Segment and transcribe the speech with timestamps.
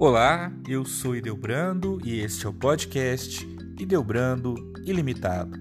[0.00, 3.44] Olá, eu sou Ideobrando e este é o podcast
[3.80, 5.58] Ideobrando Ilimitado.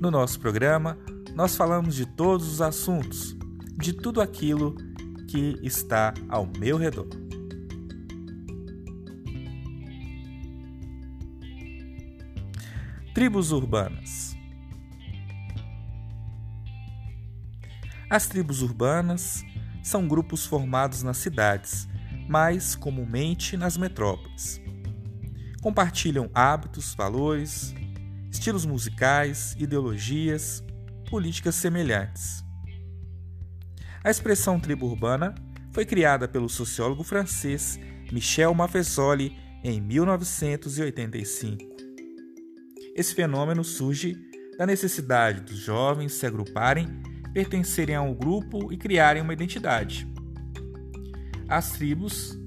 [0.00, 0.96] No nosso programa,
[1.34, 3.36] nós falamos de todos os assuntos,
[3.76, 4.76] de tudo aquilo
[5.26, 7.08] que está ao meu redor.
[13.12, 14.39] Tribos urbanas.
[18.10, 19.44] As tribos urbanas
[19.84, 21.86] são grupos formados nas cidades,
[22.28, 24.60] mais comumente nas metrópoles.
[25.62, 27.72] Compartilham hábitos, valores,
[28.28, 30.64] estilos musicais, ideologias,
[31.08, 32.44] políticas semelhantes.
[34.02, 35.32] A expressão tribo urbana
[35.72, 37.78] foi criada pelo sociólogo francês
[38.10, 41.64] Michel Maffesoli em 1985.
[42.96, 44.16] Esse fenômeno surge
[44.58, 46.88] da necessidade dos jovens se agruparem,
[47.32, 50.06] pertencerem a um grupo e criarem uma identidade.
[51.48, 52.38] As tribos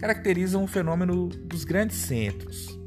[0.00, 2.78] caracterizam o fenômeno dos grandes centros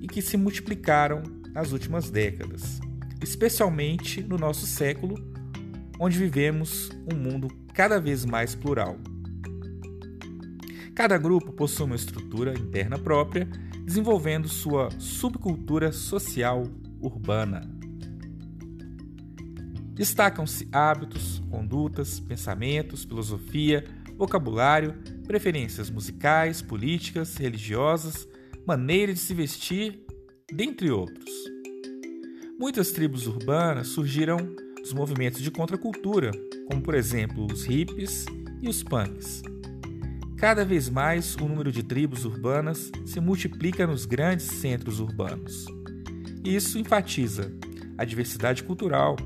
[0.00, 2.80] e que se multiplicaram nas últimas décadas,
[3.22, 5.14] especialmente no nosso século,
[5.98, 8.96] onde vivemos um mundo cada vez mais plural.
[10.94, 13.48] Cada grupo possui uma estrutura interna própria,
[13.84, 16.64] desenvolvendo sua subcultura social
[17.00, 17.79] urbana.
[20.00, 23.84] Destacam-se hábitos, condutas, pensamentos, filosofia,
[24.16, 24.94] vocabulário,
[25.26, 28.26] preferências musicais, políticas, religiosas,
[28.66, 30.02] maneira de se vestir
[30.50, 31.28] dentre outros.
[32.58, 34.38] Muitas tribos urbanas surgiram
[34.80, 36.30] dos movimentos de contracultura,
[36.66, 38.24] como por exemplo os hippies
[38.62, 39.42] e os punks.
[40.38, 45.66] Cada vez mais o número de tribos urbanas se multiplica nos grandes centros urbanos.
[46.42, 47.52] Isso enfatiza
[47.98, 49.16] a diversidade cultural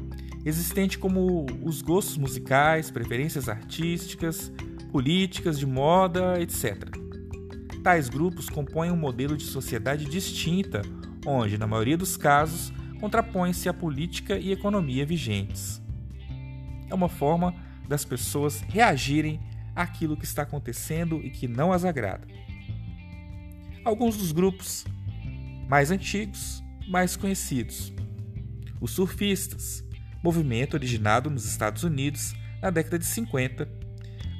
[0.45, 4.53] existente como os gostos musicais, preferências artísticas,
[4.93, 6.89] políticas, de moda, etc.
[7.83, 10.83] Tais grupos compõem um modelo de sociedade distinta
[11.27, 15.83] onde, na maioria dos casos, contrapõe-se a política e economia vigentes.
[16.89, 17.55] É uma forma
[17.89, 19.41] das pessoas reagirem
[19.75, 22.27] àquilo que está acontecendo e que não as agrada.
[23.85, 24.85] Alguns dos grupos
[25.69, 27.93] mais antigos, mais conhecidos.
[28.81, 29.85] Os surfistas,
[30.24, 33.68] movimento originado nos Estados Unidos na década de 50,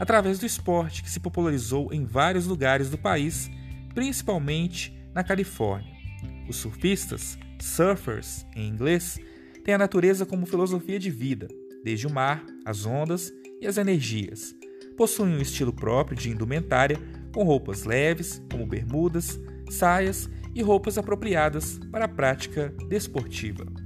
[0.00, 3.50] através do esporte que se popularizou em vários lugares do país,
[3.94, 5.93] principalmente na Califórnia.
[6.49, 9.19] Os surfistas, surfers em inglês,
[9.62, 11.49] têm a natureza como filosofia de vida,
[11.84, 13.31] desde o mar, as ondas
[13.61, 14.55] e as energias.
[14.97, 16.99] Possuem um estilo próprio de indumentária,
[17.31, 23.84] com roupas leves, como bermudas, saias e roupas apropriadas para a prática desportiva.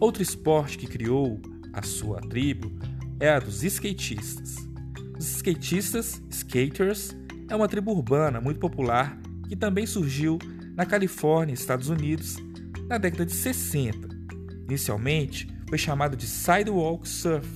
[0.00, 1.38] Outro esporte que criou
[1.74, 2.72] a sua tribo
[3.20, 4.56] é a dos skatistas.
[5.18, 7.14] Os skatistas, skaters,
[7.50, 10.38] é uma tribo urbana muito popular que também surgiu
[10.74, 12.38] na Califórnia, Estados Unidos,
[12.88, 14.08] na década de 60.
[14.66, 17.46] Inicialmente, foi chamado de Sidewalk Surf,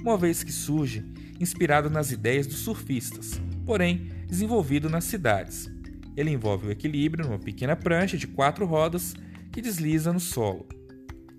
[0.00, 1.04] uma vez que surge
[1.40, 5.68] inspirado nas ideias dos surfistas, porém desenvolvido nas cidades.
[6.16, 9.14] Ele envolve o equilíbrio numa pequena prancha de quatro rodas
[9.50, 10.77] que desliza no solo.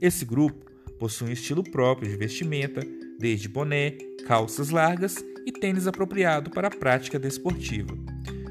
[0.02, 0.66] Esse grupo
[0.98, 2.82] possui um estilo próprio de vestimenta,
[3.20, 3.92] desde boné,
[4.26, 5.16] calças largas
[5.46, 7.98] e tênis apropriado para a prática desportiva.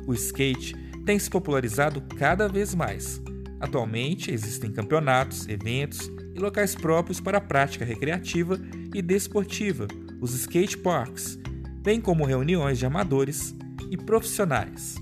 [0.06, 0.74] O skate
[1.06, 3.20] tem se popularizado cada vez mais.
[3.60, 8.60] Atualmente existem campeonatos, eventos e locais próprios para a prática recreativa
[8.94, 9.88] e desportiva,
[10.20, 11.38] os skate parks,
[11.82, 13.54] bem como reuniões de amadores
[13.90, 14.96] e profissionais.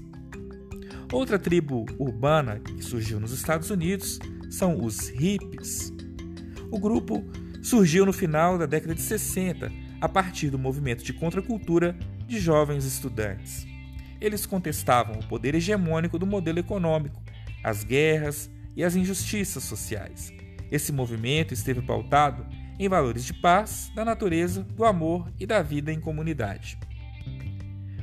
[1.12, 4.19] Outra tribo urbana que surgiu nos Estados Unidos
[4.51, 5.96] são os hippies.
[6.71, 7.25] O grupo
[7.62, 11.97] surgiu no final da década de 60 a partir do movimento de contracultura
[12.27, 13.66] de jovens estudantes.
[14.21, 17.23] Eles contestavam o poder hegemônico do modelo econômico,
[17.62, 20.32] as guerras e as injustiças sociais.
[20.70, 22.46] Esse movimento esteve pautado
[22.79, 26.79] em valores de paz, da natureza, do amor e da vida em comunidade.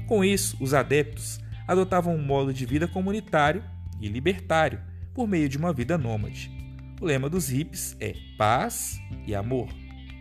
[0.07, 3.63] Com isso, os adeptos adotavam um modo de vida comunitário
[4.01, 4.81] e libertário
[5.13, 6.62] por meio de uma vida nômade.
[7.03, 8.97] O lema dos hippies é paz
[9.27, 9.67] e amor,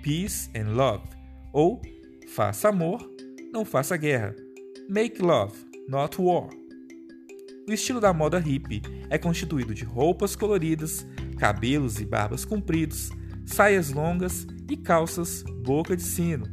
[0.03, 1.05] peace and love,
[1.53, 1.81] ou
[2.27, 3.09] faça amor,
[3.53, 4.35] não faça guerra,
[4.89, 5.55] make love,
[5.89, 6.49] Not War.
[7.69, 11.07] O estilo da moda hippie é constituído de roupas coloridas,
[11.39, 13.11] cabelos e barbas compridos,
[13.47, 16.47] saias longas e calças boca de sino.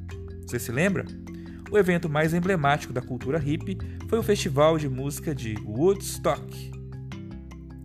[0.45, 1.07] Você se lembra?
[1.71, 6.78] O evento mais emblemático da cultura hippie foi o festival de música de Woodstock.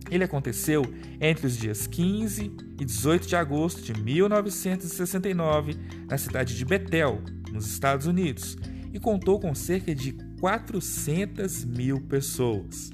[0.09, 0.83] Ele aconteceu
[1.19, 5.75] entre os dias 15 e 18 de agosto de 1969
[6.07, 7.21] na cidade de Bethel,
[7.51, 8.57] nos Estados Unidos
[8.93, 12.91] e contou com cerca de 400 mil pessoas.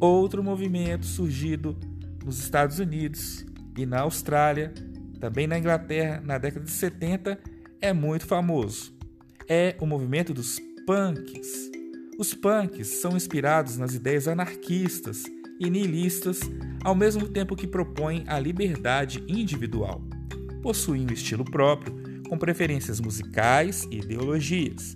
[0.00, 1.78] Outro movimento surgido
[2.24, 3.46] nos Estados Unidos
[3.78, 4.74] e na Austrália,
[5.20, 7.38] também na Inglaterra, na década de 70,
[7.80, 8.92] é muito famoso.
[9.48, 11.70] É o movimento dos punks.
[12.18, 15.24] Os punks são inspirados nas ideias anarquistas
[15.58, 16.40] e nihilistas,
[16.84, 20.02] ao mesmo tempo que propõem a liberdade individual.
[20.62, 21.94] Possuem um estilo próprio,
[22.28, 24.94] com preferências musicais e ideologias.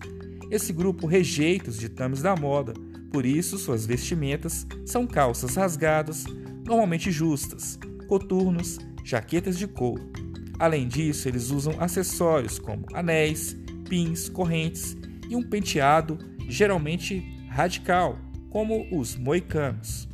[0.51, 2.73] Esse grupo rejeita os ditames da moda,
[3.13, 6.25] por isso suas vestimentas são calças rasgadas,
[6.65, 10.11] normalmente justas, coturnos, jaquetas de couro.
[10.59, 13.57] Além disso, eles usam acessórios como anéis,
[13.89, 14.97] pins, correntes
[15.29, 16.19] e um penteado
[16.49, 18.19] geralmente radical,
[18.51, 20.09] como os moicanos.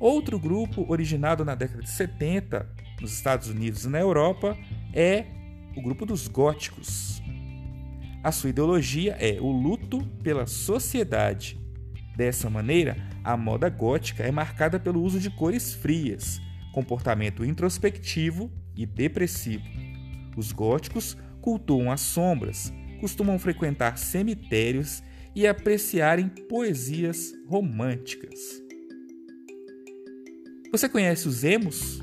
[0.00, 2.68] Outro grupo originado na década de 70
[3.00, 4.56] nos Estados Unidos e na Europa
[4.94, 5.26] é
[5.76, 7.20] o grupo dos góticos.
[8.22, 11.58] A sua ideologia é o luto pela sociedade.
[12.16, 16.40] Dessa maneira, a moda gótica é marcada pelo uso de cores frias,
[16.72, 19.64] comportamento introspectivo e depressivo.
[20.36, 25.02] Os góticos cultuam as sombras, costumam frequentar cemitérios
[25.34, 28.67] e apreciarem poesias românticas.
[30.70, 31.98] Você conhece os emos?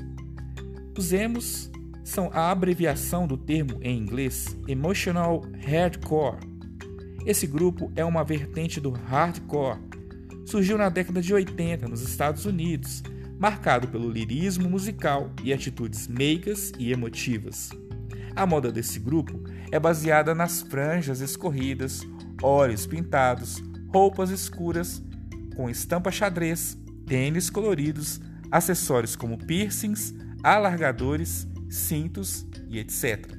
[0.98, 1.70] Os emos
[2.02, 6.40] são a abreviação do termo em inglês Emotional Hardcore.
[7.24, 9.78] Esse grupo é uma vertente do hardcore.
[10.44, 13.04] Surgiu na década de 80 nos Estados Unidos,
[13.38, 17.70] marcado pelo lirismo musical e atitudes meigas e emotivas.
[18.34, 22.00] A moda desse grupo é baseada nas franjas escorridas,
[22.42, 23.62] olhos pintados,
[23.92, 25.00] roupas escuras
[25.54, 26.76] com estampa xadrez,
[27.06, 28.20] tênis coloridos,
[28.50, 33.36] acessórios como piercings, alargadores, cintos e etc.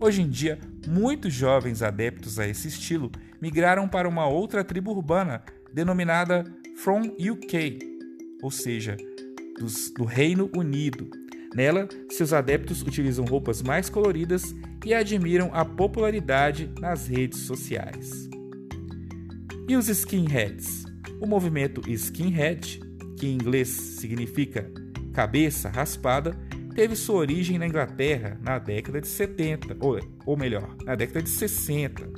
[0.00, 3.10] Hoje em dia, muitos jovens adeptos a esse estilo
[3.40, 5.42] migraram para uma outra tribo urbana
[5.72, 6.44] denominada
[6.76, 7.78] From UK,
[8.42, 8.96] ou seja,
[9.58, 11.10] dos, do Reino Unido.
[11.54, 14.54] Nela, seus adeptos utilizam roupas mais coloridas
[14.84, 18.30] e admiram a popularidade nas redes sociais.
[19.68, 20.84] E os skinheads?
[21.20, 22.80] O movimento skinhead,
[23.20, 24.72] que em inglês significa
[25.12, 26.34] cabeça raspada,
[26.74, 31.28] teve sua origem na Inglaterra na década de 70, ou, ou melhor, na década de
[31.28, 32.08] 60.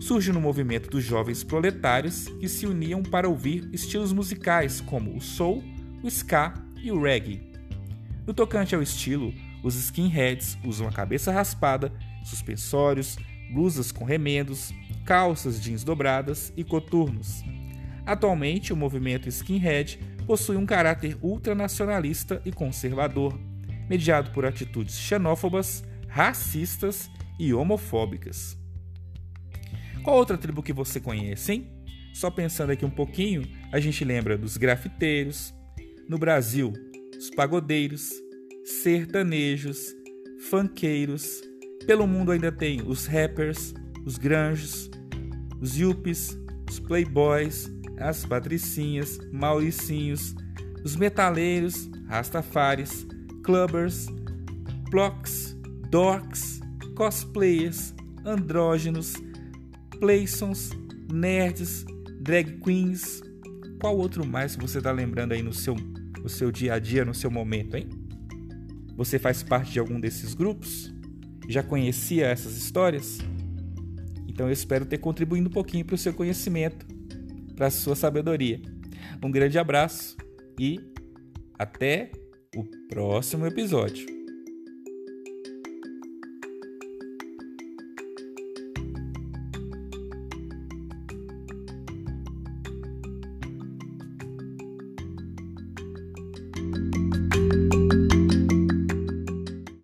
[0.00, 5.20] Surge no movimento dos jovens proletários que se uniam para ouvir estilos musicais como o
[5.20, 5.60] soul,
[6.04, 7.40] o ska e o reggae.
[8.24, 9.34] No tocante ao estilo,
[9.64, 11.92] os skinheads usam a cabeça raspada,
[12.22, 13.16] suspensórios,
[13.52, 14.72] blusas com remendos,
[15.04, 17.42] calças jeans dobradas e coturnos.
[18.06, 23.40] Atualmente, o movimento skinhead possui um caráter ultranacionalista e conservador,
[23.88, 27.10] mediado por atitudes xenófobas, racistas
[27.40, 28.54] e homofóbicas.
[30.04, 31.72] Qual outra tribo que você conhece, hein?
[32.12, 33.42] Só pensando aqui um pouquinho,
[33.72, 35.54] a gente lembra dos grafiteiros,
[36.06, 36.74] no Brasil,
[37.18, 38.12] os pagodeiros,
[38.66, 39.94] sertanejos,
[40.50, 41.40] funkeiros.
[41.86, 43.72] Pelo mundo ainda tem os rappers,
[44.04, 44.90] os granjos,
[45.58, 46.38] os yuppies,
[46.68, 50.34] os playboys, as patricinhas, mauricinhos,
[50.84, 53.06] os metaleiros, rastafares,
[53.42, 54.06] clubbers,
[54.90, 55.56] blocks,
[55.90, 56.60] dorks,
[56.94, 59.14] cosplayers, andrógenos,
[59.98, 60.70] playsons,
[61.12, 61.84] nerds,
[62.20, 63.22] drag queens.
[63.80, 67.14] Qual outro mais você está lembrando aí no seu, no seu dia a dia, no
[67.14, 67.88] seu momento, hein?
[68.96, 70.92] Você faz parte de algum desses grupos?
[71.48, 73.18] Já conhecia essas histórias?
[74.26, 76.86] Então eu espero ter contribuído um pouquinho para o seu conhecimento,
[77.58, 78.62] para sua sabedoria.
[79.22, 80.16] Um grande abraço
[80.58, 80.78] e
[81.58, 82.12] até
[82.54, 84.17] o próximo episódio.